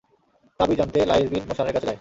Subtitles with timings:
[0.59, 1.89] তাবীর জানতে লাঈছ বিন মোশানের কাছে যায়।